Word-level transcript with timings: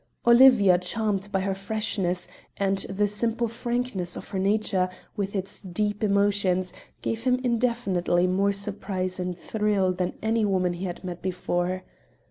Olivia 0.25 0.79
charmed 0.79 1.31
by 1.31 1.41
her 1.41 1.53
freshness, 1.53 2.27
and 2.57 2.79
the 2.89 3.05
simple 3.05 3.47
frankness 3.47 4.15
of 4.15 4.27
her 4.29 4.39
nature, 4.39 4.89
with 5.15 5.35
its 5.35 5.61
deep 5.61 6.03
emotions, 6.03 6.73
gave 7.03 7.23
him 7.23 7.39
infinitely 7.43 8.25
more 8.25 8.51
surprise 8.51 9.19
and 9.19 9.37
thrill 9.37 9.93
than 9.93 10.13
any 10.23 10.43
woman 10.43 10.73
he 10.73 10.85
had 10.85 11.03
met 11.03 11.21
before. 11.21 11.83